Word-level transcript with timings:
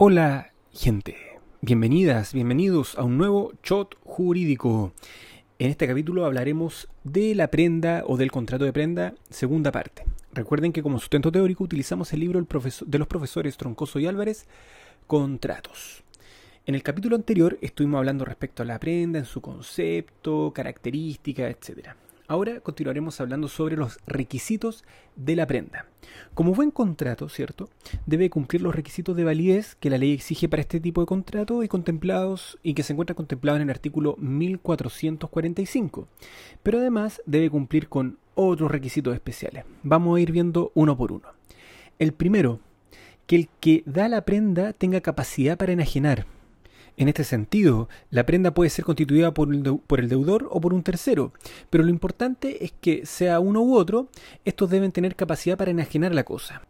Hola 0.00 0.52
gente, 0.72 1.16
bienvenidas, 1.60 2.32
bienvenidos 2.32 2.96
a 2.96 3.02
un 3.02 3.18
nuevo 3.18 3.52
shot 3.64 3.96
jurídico. 4.04 4.92
En 5.60 5.70
este 5.70 5.88
capítulo 5.88 6.24
hablaremos 6.24 6.86
de 7.02 7.34
la 7.34 7.50
prenda 7.50 8.04
o 8.06 8.16
del 8.16 8.30
contrato 8.30 8.64
de 8.64 8.72
prenda, 8.72 9.14
segunda 9.28 9.72
parte. 9.72 10.04
Recuerden 10.32 10.72
que 10.72 10.84
como 10.84 11.00
sustento 11.00 11.32
teórico 11.32 11.64
utilizamos 11.64 12.12
el 12.12 12.20
libro 12.20 12.40
de 12.40 12.98
los 12.98 13.08
profesores 13.08 13.56
Troncoso 13.56 13.98
y 13.98 14.06
Álvarez, 14.06 14.46
Contratos. 15.08 16.04
En 16.64 16.76
el 16.76 16.84
capítulo 16.84 17.16
anterior 17.16 17.58
estuvimos 17.60 17.98
hablando 17.98 18.24
respecto 18.24 18.62
a 18.62 18.66
la 18.66 18.78
prenda, 18.78 19.18
en 19.18 19.24
su 19.24 19.40
concepto, 19.40 20.52
características, 20.54 21.50
etc. 21.50 21.88
Ahora 22.30 22.60
continuaremos 22.60 23.22
hablando 23.22 23.48
sobre 23.48 23.74
los 23.74 24.00
requisitos 24.06 24.84
de 25.16 25.34
la 25.34 25.46
prenda. 25.46 25.86
Como 26.34 26.52
buen 26.52 26.70
contrato, 26.70 27.30
¿cierto? 27.30 27.70
Debe 28.04 28.28
cumplir 28.28 28.60
los 28.60 28.74
requisitos 28.74 29.16
de 29.16 29.24
validez 29.24 29.76
que 29.76 29.88
la 29.88 29.96
ley 29.96 30.12
exige 30.12 30.46
para 30.46 30.60
este 30.60 30.78
tipo 30.78 31.00
de 31.00 31.06
contrato 31.06 31.62
y 31.62 31.68
contemplados 31.68 32.58
y 32.62 32.74
que 32.74 32.82
se 32.82 32.92
encuentran 32.92 33.16
contemplados 33.16 33.56
en 33.56 33.62
el 33.62 33.70
artículo 33.70 34.14
1445. 34.18 36.06
Pero 36.62 36.80
además 36.80 37.22
debe 37.24 37.48
cumplir 37.48 37.88
con 37.88 38.18
otros 38.34 38.70
requisitos 38.70 39.14
especiales. 39.14 39.64
Vamos 39.82 40.14
a 40.14 40.20
ir 40.20 40.30
viendo 40.30 40.70
uno 40.74 40.98
por 40.98 41.12
uno. 41.12 41.28
El 41.98 42.12
primero, 42.12 42.60
que 43.26 43.36
el 43.36 43.48
que 43.58 43.82
da 43.86 44.06
la 44.06 44.26
prenda 44.26 44.74
tenga 44.74 45.00
capacidad 45.00 45.56
para 45.56 45.72
enajenar, 45.72 46.26
en 46.98 47.08
este 47.08 47.22
sentido, 47.22 47.88
la 48.10 48.26
prenda 48.26 48.52
puede 48.52 48.70
ser 48.70 48.84
constituida 48.84 49.32
por 49.32 49.54
el, 49.54 49.62
deudor 50.08 50.48
o 50.50 50.60
por 50.60 50.74
un 50.74 50.82
tercero, 50.82 51.32
pero 51.70 51.84
lo 51.84 51.90
importante 51.90 52.64
es 52.64 52.72
que 52.80 53.06
sea 53.06 53.38
uno 53.38 53.62
u 53.62 53.76
otro, 53.76 54.08
estos 54.44 54.68
deben 54.68 54.90
tener 54.90 55.14
capacidad 55.14 55.56
para 55.56 55.70
enajenar 55.70 56.12
la 56.12 56.24
cosa. 56.24 56.62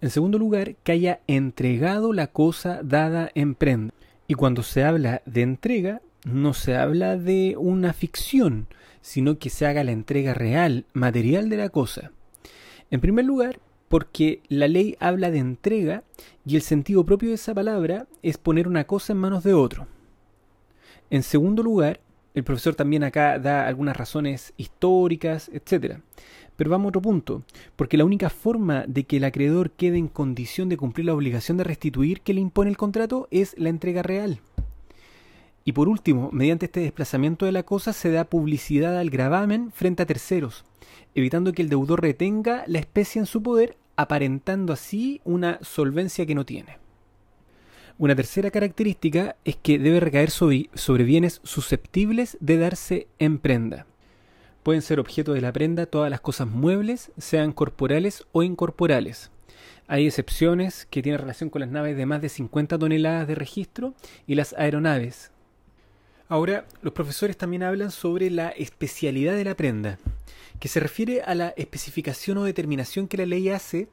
En 0.00 0.08
segundo 0.08 0.38
lugar, 0.38 0.74
que 0.82 0.92
haya 0.92 1.20
entregado 1.26 2.14
la 2.14 2.28
cosa 2.28 2.80
dada 2.82 3.30
en 3.34 3.54
prenda. 3.54 3.92
Y 4.26 4.34
cuando 4.34 4.62
se 4.62 4.84
habla 4.84 5.20
de 5.26 5.42
entrega, 5.42 6.00
no 6.24 6.54
se 6.54 6.76
habla 6.76 7.18
de 7.18 7.54
una 7.58 7.92
ficción, 7.92 8.66
sino 9.02 9.38
que 9.38 9.50
se 9.50 9.66
haga 9.66 9.84
la 9.84 9.92
entrega 9.92 10.32
real, 10.32 10.86
material 10.94 11.50
de 11.50 11.58
la 11.58 11.68
cosa. 11.68 12.10
En 12.90 13.02
primer 13.02 13.26
lugar, 13.26 13.60
porque 13.94 14.40
la 14.48 14.66
ley 14.66 14.96
habla 14.98 15.30
de 15.30 15.38
entrega 15.38 16.02
y 16.44 16.56
el 16.56 16.62
sentido 16.62 17.04
propio 17.04 17.28
de 17.28 17.36
esa 17.36 17.54
palabra 17.54 18.08
es 18.24 18.38
poner 18.38 18.66
una 18.66 18.88
cosa 18.88 19.12
en 19.12 19.20
manos 19.20 19.44
de 19.44 19.54
otro. 19.54 19.86
En 21.10 21.22
segundo 21.22 21.62
lugar, 21.62 22.00
el 22.34 22.42
profesor 22.42 22.74
también 22.74 23.04
acá 23.04 23.38
da 23.38 23.68
algunas 23.68 23.96
razones 23.96 24.52
históricas, 24.56 25.48
etc. 25.52 25.98
Pero 26.56 26.70
vamos 26.70 26.86
a 26.86 26.88
otro 26.88 27.02
punto, 27.02 27.44
porque 27.76 27.96
la 27.96 28.04
única 28.04 28.30
forma 28.30 28.84
de 28.88 29.04
que 29.04 29.18
el 29.18 29.24
acreedor 29.24 29.70
quede 29.70 29.98
en 29.98 30.08
condición 30.08 30.68
de 30.68 30.76
cumplir 30.76 31.06
la 31.06 31.14
obligación 31.14 31.56
de 31.56 31.62
restituir 31.62 32.20
que 32.22 32.34
le 32.34 32.40
impone 32.40 32.70
el 32.70 32.76
contrato 32.76 33.28
es 33.30 33.54
la 33.58 33.68
entrega 33.68 34.02
real. 34.02 34.40
Y 35.64 35.70
por 35.70 35.88
último, 35.88 36.30
mediante 36.32 36.66
este 36.66 36.80
desplazamiento 36.80 37.46
de 37.46 37.52
la 37.52 37.62
cosa 37.62 37.92
se 37.92 38.10
da 38.10 38.24
publicidad 38.24 38.98
al 38.98 39.10
gravamen 39.10 39.70
frente 39.70 40.02
a 40.02 40.06
terceros, 40.06 40.64
evitando 41.14 41.52
que 41.52 41.62
el 41.62 41.68
deudor 41.68 42.02
retenga 42.02 42.64
la 42.66 42.80
especie 42.80 43.20
en 43.20 43.26
su 43.26 43.40
poder 43.40 43.76
aparentando 43.96 44.72
así 44.72 45.20
una 45.24 45.58
solvencia 45.62 46.26
que 46.26 46.34
no 46.34 46.44
tiene. 46.44 46.78
Una 47.96 48.16
tercera 48.16 48.50
característica 48.50 49.36
es 49.44 49.54
que 49.54 49.78
debe 49.78 50.00
recaer 50.00 50.30
sobre, 50.30 51.04
bienes 51.04 51.40
susceptibles 51.44 52.36
de 52.40 52.58
darse 52.58 53.06
en 53.20 53.38
prenda. 53.38 53.86
Pueden 54.64 54.82
ser 54.82 54.98
objeto 54.98 55.32
de 55.32 55.40
la 55.40 55.52
prenda 55.52 55.86
todas 55.86 56.10
las 56.10 56.20
cosas 56.20 56.48
muebles, 56.48 57.12
sean 57.18 57.52
corporales 57.52 58.26
o 58.32 58.42
incorporales. 58.42 59.30
Hay 59.86 60.06
excepciones 60.06 60.86
que 60.90 61.02
tienen 61.02 61.20
relación 61.20 61.50
con 61.50 61.60
las 61.60 61.70
naves 61.70 61.96
de 61.96 62.06
más 62.06 62.20
de 62.20 62.30
50 62.30 62.78
toneladas 62.78 63.28
de 63.28 63.36
registro 63.36 63.94
y 64.26 64.34
las 64.34 64.54
aeronaves. 64.54 65.30
Ahora, 66.28 66.66
los 66.82 66.92
profesores 66.92 67.36
también 67.36 67.62
hablan 67.62 67.90
sobre 67.90 68.30
la 68.30 68.48
especialidad 68.48 69.34
de 69.34 69.44
la 69.44 69.54
prenda 69.54 69.98
que 70.60 70.68
se 70.68 70.80
refiere 70.80 71.22
a 71.22 71.34
la 71.34 71.48
especificación 71.56 72.38
o 72.38 72.44
determinación 72.44 73.08
que 73.08 73.16
la 73.18 73.26
ley 73.26 73.48
hace 73.48 73.88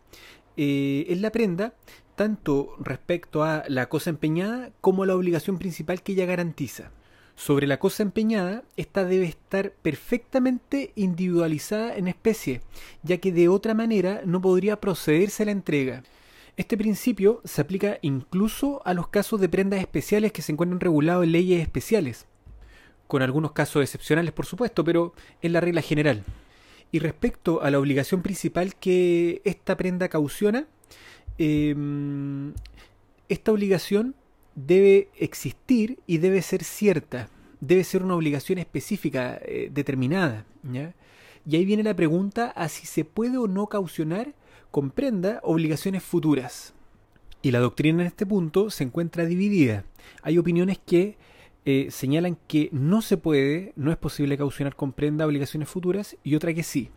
eh, 0.58 1.06
en 1.10 1.22
la 1.22 1.32
prenda, 1.32 1.74
tanto 2.16 2.76
respecto 2.80 3.44
a 3.44 3.64
la 3.68 3.90
cosa 3.90 4.10
empeñada 4.10 4.72
como 4.82 5.04
a 5.04 5.08
la 5.08 5.16
obligación 5.16 5.58
principal 5.58 6.02
que 6.02 6.14
ella 6.14 6.26
garantiza. 6.26 6.92
Sobre 7.36 7.66
la 7.66 7.80
cosa 7.80 8.04
empeñada, 8.04 8.64
esta 8.78 9.06
debe 9.06 9.26
estar 9.26 9.72
perfectamente 9.82 10.92
individualizada 10.96 11.96
en 11.96 12.08
especie, 12.08 12.62
ya 13.04 13.18
que 13.18 13.32
de 13.32 13.48
otra 13.48 13.74
manera 13.74 14.22
no 14.26 14.42
podría 14.42 14.80
procederse 14.80 15.44
a 15.44 15.46
la 15.48 15.54
entrega. 15.54 16.04
Este 16.62 16.78
principio 16.78 17.42
se 17.44 17.60
aplica 17.60 17.98
incluso 18.04 18.84
a 18.86 18.94
los 18.94 19.08
casos 19.08 19.42
de 19.42 19.50
prendas 19.50 19.80
especiales 19.80 20.32
que 20.32 20.44
se 20.44 20.52
encuentran 20.52 20.80
regulados 20.80 21.24
en 21.24 21.32
leyes 21.32 21.60
especiales, 21.60 22.28
con 23.08 23.24
algunos 23.24 23.54
casos 23.54 23.82
excepcionales 23.82 24.32
por 24.32 24.46
supuesto, 24.46 24.84
pero 24.84 25.16
es 25.42 25.52
la 25.52 25.60
regla 25.60 25.82
general. 25.82 26.24
Y 26.92 27.00
respecto 27.00 27.64
a 27.64 27.72
la 27.72 27.80
obligación 27.80 28.22
principal 28.22 28.76
que 28.76 29.42
esta 29.44 29.76
prenda 29.76 30.08
cauciona, 30.08 30.68
em, 31.40 32.54
esta 33.28 33.52
obligación 33.52 34.14
debe 34.54 35.10
existir 35.18 35.98
y 36.06 36.20
debe 36.20 36.44
ser 36.44 36.64
cierta, 36.64 37.28
debe 37.60 37.84
ser 37.84 38.04
una 38.04 38.14
obligación 38.14 38.60
específica, 38.60 39.40
eh, 39.46 39.72
determinada. 39.74 40.46
Y 41.44 41.56
ahí 41.56 41.66
viene 41.66 41.82
la 41.82 41.96
pregunta 41.96 42.52
a 42.52 42.70
si 42.70 42.86
se 42.86 43.04
puede 43.04 43.40
o 43.40 43.48
no 43.48 43.66
caucionar 43.66 44.36
con 44.72 44.90
prenda 44.92 45.40
obligaciones 45.44 46.04
futuras. 46.04 46.74
Y 47.42 47.52
la 47.52 47.60
doctrina 47.60 48.02
en 48.02 48.08
este 48.08 48.26
punto 48.26 48.70
se 48.70 48.84
encuentra 48.84 49.26
dividida. 49.26 49.84
Hay 50.22 50.38
opiniones 50.38 50.80
que 50.80 51.18
eh, 51.66 51.88
señalan 51.92 52.38
que 52.48 52.70
no 52.72 53.02
se 53.02 53.18
puede, 53.18 53.74
no 53.76 53.92
es 53.92 53.98
posible 53.98 54.38
caucionar 54.38 54.76
con 54.76 54.94
prenda 54.94 55.28
obligaciones 55.28 55.70
futuras 55.70 56.18
y 56.24 56.36
otra 56.36 56.54
que 56.54 56.64
sí. 56.64 56.90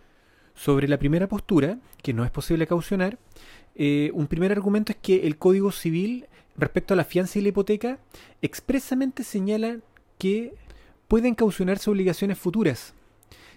Sobre 0.54 0.86
la 0.86 0.98
primera 0.98 1.28
postura, 1.28 1.78
que 2.02 2.12
no 2.12 2.24
es 2.24 2.30
posible 2.30 2.66
caucionar, 2.66 3.18
eh, 3.74 4.10
un 4.14 4.28
primer 4.28 4.52
argumento 4.52 4.92
es 4.92 4.98
que 4.98 5.26
el 5.26 5.36
Código 5.36 5.72
Civil 5.72 6.26
respecto 6.56 6.94
a 6.94 6.96
la 6.96 7.04
fianza 7.04 7.38
y 7.38 7.42
la 7.42 7.48
hipoteca 7.48 7.98
expresamente 8.40 9.24
señala 9.24 9.78
que 10.18 10.54
pueden 11.08 11.34
caucionarse 11.34 11.90
obligaciones 11.90 12.38
futuras. 12.38 12.94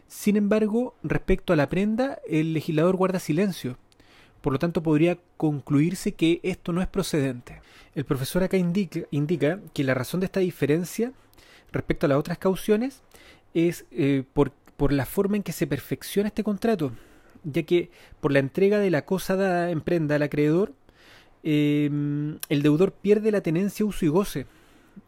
Sin 0.07 0.37
embargo, 0.37 0.95
respecto 1.03 1.53
a 1.53 1.55
la 1.55 1.69
prenda, 1.69 2.19
el 2.27 2.53
legislador 2.53 2.95
guarda 2.95 3.19
silencio. 3.19 3.77
Por 4.47 4.53
lo 4.53 4.59
tanto, 4.59 4.81
podría 4.81 5.19
concluirse 5.35 6.13
que 6.13 6.39
esto 6.41 6.71
no 6.71 6.81
es 6.81 6.87
procedente. 6.87 7.59
El 7.95 8.05
profesor 8.05 8.43
acá 8.43 8.55
indica, 8.55 9.59
que 9.73 9.83
la 9.83 9.93
razón 9.93 10.21
de 10.21 10.27
esta 10.27 10.39
diferencia 10.39 11.11
respecto 11.73 12.05
a 12.05 12.09
las 12.09 12.17
otras 12.17 12.37
cauciones 12.37 13.01
es 13.53 13.83
eh, 13.91 14.23
por, 14.31 14.53
la 14.89 15.05
forma 15.05 15.35
en 15.35 15.43
que 15.43 15.51
se 15.51 15.67
perfecciona 15.67 16.29
este 16.29 16.45
contrato, 16.45 16.93
ya 17.43 17.63
que 17.63 17.91
por 18.21 18.31
la 18.31 18.39
entrega 18.39 18.79
de 18.79 18.89
la 18.89 19.03
cosa 19.03 19.35
dada 19.35 19.69
en 19.69 19.81
prenda 19.81 20.15
al 20.15 20.23
acreedor, 20.23 20.71
em, 21.43 22.39
el 22.47 22.61
deudor 22.61 22.93
pierde 22.93 23.33
la 23.33 23.41
tenencia, 23.41 23.85
uso 23.85 24.05
y 24.05 24.07
goce. 24.07 24.45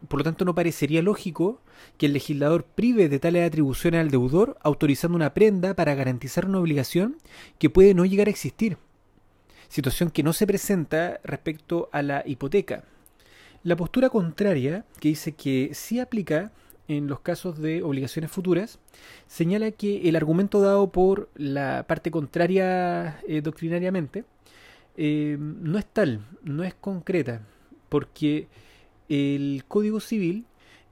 Por 0.08 0.20
lo 0.20 0.24
tanto, 0.24 0.44
no 0.44 0.54
parecería 0.54 1.00
lógico 1.00 1.62
que 1.96 2.04
el 2.04 2.12
legislador 2.12 2.64
prive 2.64 3.08
de 3.08 3.18
tales 3.18 3.46
atribuciones 3.46 4.02
al 4.02 4.10
deudor 4.10 4.58
autorizando 4.60 5.16
una 5.16 5.32
prenda 5.32 5.72
para 5.72 5.94
garantizar 5.94 6.44
una 6.44 6.60
obligación 6.60 7.16
que 7.58 7.70
puede 7.70 7.94
no 7.94 8.04
llegar 8.04 8.26
a 8.26 8.30
existir 8.32 8.76
situación 9.70 10.10
que 10.10 10.22
no 10.22 10.34
se 10.34 10.46
presenta 10.46 11.20
respecto 11.24 11.88
a 11.92 12.02
la 12.02 12.22
hipoteca. 12.26 12.84
La 13.62 13.76
postura 13.76 14.10
contraria, 14.10 14.84
que 14.98 15.08
dice 15.08 15.32
que 15.32 15.70
sí 15.72 16.00
aplica 16.00 16.50
en 16.88 17.06
los 17.06 17.20
casos 17.20 17.58
de 17.58 17.82
obligaciones 17.82 18.32
futuras, 18.32 18.80
señala 19.28 19.70
que 19.70 20.08
el 20.08 20.16
argumento 20.16 20.60
dado 20.60 20.90
por 20.90 21.30
la 21.36 21.84
parte 21.86 22.10
contraria 22.10 23.20
eh, 23.28 23.42
doctrinariamente 23.42 24.24
eh, 24.96 25.36
no 25.38 25.78
es 25.78 25.86
tal, 25.86 26.20
no 26.42 26.64
es 26.64 26.74
concreta, 26.74 27.42
porque 27.88 28.48
el 29.08 29.64
Código 29.68 30.00
Civil, 30.00 30.46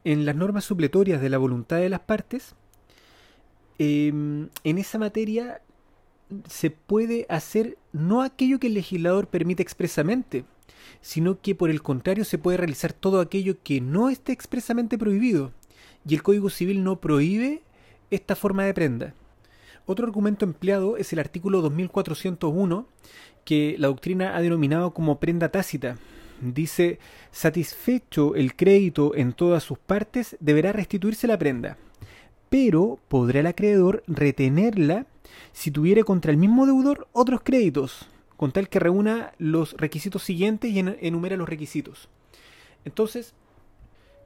en 0.05 0.25
las 0.25 0.37
normas 0.37 0.65
supletorias 0.65 1.21
de 1.21 1.31
la 1.31 1.39
voluntad 1.39 1.79
de 1.79 1.89
las 1.89 2.01
partes, 2.01 2.55
eh, 3.81 4.09
en 4.09 4.79
esa 4.79 4.99
materia 4.99 5.63
se 6.49 6.71
puede 6.71 7.27
hacer 7.29 7.79
no 7.93 8.23
aquello 8.23 8.59
que 8.59 8.69
el 8.69 8.75
legislador 8.75 9.29
permite 9.29 9.63
expresamente, 9.63 10.45
sino 11.01 11.41
que 11.41 11.55
por 11.55 11.71
el 11.71 11.83
contrario 11.83 12.25
se 12.25 12.39
puede 12.39 12.59
realizar 12.59 12.93
todo 12.93 13.21
aquello 13.21 13.57
que 13.63 13.81
no 13.81 14.11
esté 14.11 14.33
expresamente 14.33 14.99
prohibido. 14.99 15.53
Y 16.07 16.15
el 16.15 16.23
Código 16.23 16.51
Civil 16.51 16.85
no 16.85 17.01
prohíbe 17.01 17.63
esta 18.11 18.37
forma 18.37 18.65
de 18.65 18.75
prenda. 18.75 19.15
Otro 19.87 20.07
argumento 20.07 20.45
empleado 20.45 20.97
es 20.97 21.13
el 21.13 21.19
artículo 21.19 21.63
2401, 21.63 22.87
que 23.45 23.77
la 23.79 23.89
doctrina 23.89 24.37
ha 24.37 24.43
denominado 24.43 24.93
como 24.93 25.19
prenda 25.19 25.49
tácita. 25.49 25.97
Dice, 26.41 26.99
satisfecho 27.33 28.35
el 28.35 28.55
crédito 28.55 29.15
en 29.15 29.33
todas 29.33 29.65
sus 29.65 29.79
partes, 29.79 30.37
deberá 30.41 30.73
restituirse 30.73 31.27
la 31.27 31.39
prenda, 31.39 31.79
pero 32.49 32.99
podrá 33.09 33.41
el 33.41 33.47
acreedor 33.47 34.05
retenerla 34.07 35.07
si 35.53 35.71
tuviere 35.71 36.05
contra 36.05 36.31
el 36.31 36.37
mismo 36.37 36.67
deudor 36.67 37.09
otros 37.13 37.41
créditos, 37.43 38.07
con 38.37 38.53
tal 38.53 38.69
que 38.69 38.79
reúna 38.79 39.33
los 39.39 39.75
requisitos 39.75 40.23
siguientes 40.23 40.71
y 40.71 40.79
enumera 40.79 41.37
los 41.37 41.49
requisitos. 41.49 42.09
Entonces, 42.85 43.35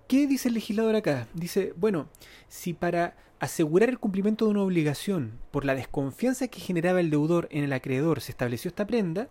¿qué 0.09 0.27
dice 0.27 0.49
el 0.49 0.55
legislador 0.55 0.95
acá? 0.97 1.27
Dice, 1.35 1.73
bueno, 1.77 2.09
si 2.49 2.75
para 2.75 3.17
asegurar 3.41 3.89
el 3.89 3.99
cumplimiento 3.99 4.45
de 4.45 4.53
una 4.53 4.63
obligación 4.63 5.33
por 5.51 5.65
la 5.65 5.75
desconfianza 5.75 6.49
que 6.49 6.61
generaba 6.61 7.01
el 7.01 7.11
deudor 7.11 7.49
en 7.51 7.65
el 7.65 7.73
acreedor 7.73 8.21
se 8.21 8.31
estableció 8.31 8.69
esta 8.69 8.87
prenda, 8.87 9.29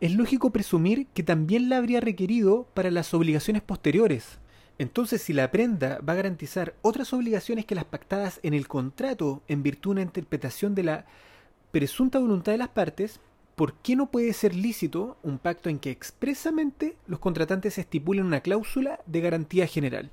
es 0.00 0.14
lógico 0.14 0.50
presumir 0.50 1.06
que 1.08 1.22
también 1.22 1.68
la 1.68 1.76
habría 1.76 2.00
requerido 2.00 2.66
para 2.74 2.90
las 2.90 3.12
obligaciones 3.14 3.62
posteriores. 3.62 4.38
Entonces, 4.82 5.22
si 5.22 5.32
la 5.32 5.52
prenda 5.52 6.00
va 6.00 6.14
a 6.14 6.16
garantizar 6.16 6.74
otras 6.82 7.12
obligaciones 7.12 7.66
que 7.66 7.76
las 7.76 7.84
pactadas 7.84 8.40
en 8.42 8.52
el 8.52 8.66
contrato 8.66 9.44
en 9.46 9.62
virtud 9.62 9.90
de 9.90 9.92
una 9.92 10.02
interpretación 10.02 10.74
de 10.74 10.82
la 10.82 11.06
presunta 11.70 12.18
voluntad 12.18 12.50
de 12.50 12.58
las 12.58 12.70
partes, 12.70 13.20
¿por 13.54 13.74
qué 13.74 13.94
no 13.94 14.10
puede 14.10 14.32
ser 14.32 14.56
lícito 14.56 15.18
un 15.22 15.38
pacto 15.38 15.70
en 15.70 15.78
que 15.78 15.92
expresamente 15.92 16.96
los 17.06 17.20
contratantes 17.20 17.78
estipulen 17.78 18.24
una 18.24 18.40
cláusula 18.40 18.98
de 19.06 19.20
garantía 19.20 19.68
general? 19.68 20.10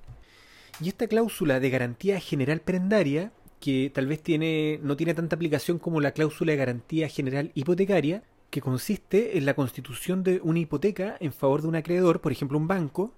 Y 0.80 0.90
esta 0.90 1.08
cláusula 1.08 1.60
de 1.60 1.72
garantía 1.72 2.20
general 2.20 2.62
prendaria, 2.62 3.32
que 3.60 3.92
tal 3.92 4.06
vez 4.06 4.22
tiene, 4.22 4.80
no 4.84 4.96
tiene 4.96 5.16
tanta 5.16 5.36
aplicación 5.36 5.80
como 5.80 6.00
la 6.00 6.12
cláusula 6.12 6.52
de 6.52 6.58
garantía 6.60 7.10
general 7.10 7.52
hipotecaria, 7.56 8.22
que 8.52 8.62
consiste 8.62 9.40
en 9.40 9.48
la 9.48 9.56
constitución 9.56 10.22
de 10.24 10.40
una 10.44 10.60
hipoteca 10.60 11.18
en 11.20 11.34
favor 11.34 11.64
de 11.64 11.70
un 11.70 11.76
acreedor, 11.76 12.22
por 12.22 12.32
ejemplo 12.32 12.60
un 12.60 12.68
banco, 12.68 13.16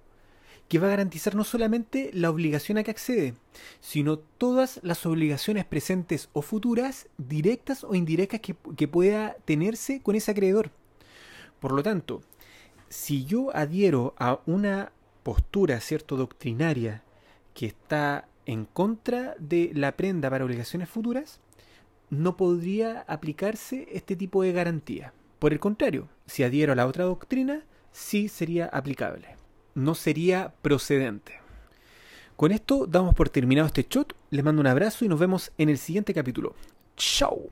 que 0.68 0.78
va 0.78 0.86
a 0.86 0.90
garantizar 0.90 1.34
no 1.34 1.44
solamente 1.44 2.10
la 2.14 2.30
obligación 2.30 2.78
a 2.78 2.82
que 2.82 2.90
accede, 2.90 3.34
sino 3.80 4.18
todas 4.18 4.80
las 4.82 5.04
obligaciones 5.04 5.66
presentes 5.66 6.30
o 6.32 6.40
futuras, 6.40 7.08
directas 7.18 7.84
o 7.84 7.94
indirectas 7.94 8.40
que, 8.40 8.56
que 8.76 8.88
pueda 8.88 9.36
tenerse 9.44 10.00
con 10.00 10.14
ese 10.14 10.30
acreedor. 10.30 10.70
Por 11.60 11.72
lo 11.72 11.82
tanto, 11.82 12.22
si 12.88 13.24
yo 13.24 13.54
adhiero 13.54 14.14
a 14.18 14.40
una 14.46 14.92
postura, 15.22 15.78
cierto, 15.80 16.16
doctrinaria, 16.16 17.02
que 17.54 17.66
está 17.66 18.26
en 18.46 18.64
contra 18.64 19.34
de 19.38 19.72
la 19.74 19.96
prenda 19.96 20.30
para 20.30 20.44
obligaciones 20.44 20.88
futuras, 20.88 21.40
no 22.08 22.36
podría 22.36 23.04
aplicarse 23.08 23.88
este 23.92 24.16
tipo 24.16 24.42
de 24.42 24.52
garantía. 24.52 25.12
Por 25.38 25.52
el 25.52 25.60
contrario, 25.60 26.08
si 26.26 26.44
adhiero 26.44 26.72
a 26.72 26.76
la 26.76 26.86
otra 26.86 27.04
doctrina, 27.04 27.64
sí 27.92 28.28
sería 28.28 28.66
aplicable 28.66 29.41
no 29.74 29.94
sería 29.94 30.52
procedente. 30.62 31.40
Con 32.36 32.52
esto 32.52 32.86
damos 32.86 33.14
por 33.14 33.28
terminado 33.28 33.66
este 33.66 33.86
shot. 33.88 34.14
Les 34.30 34.44
mando 34.44 34.60
un 34.60 34.66
abrazo 34.66 35.04
y 35.04 35.08
nos 35.08 35.20
vemos 35.20 35.52
en 35.58 35.68
el 35.68 35.78
siguiente 35.78 36.12
capítulo. 36.14 36.54
¡Chao! 36.96 37.50